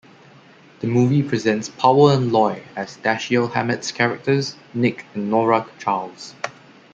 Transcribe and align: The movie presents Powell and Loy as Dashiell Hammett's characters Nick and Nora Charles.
The 0.79 0.87
movie 0.87 1.21
presents 1.21 1.69
Powell 1.69 2.09
and 2.09 2.31
Loy 2.31 2.63
as 2.75 2.97
Dashiell 2.97 3.51
Hammett's 3.53 3.91
characters 3.91 4.55
Nick 4.73 5.05
and 5.13 5.29
Nora 5.29 5.67
Charles. 5.77 6.33